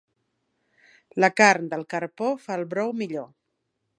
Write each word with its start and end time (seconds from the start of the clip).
La 1.25 1.29
carn 1.41 1.69
del 1.75 1.85
carpó 1.95 2.31
fa 2.47 2.57
el 2.61 2.67
brou 2.75 2.93
millor. 3.03 3.31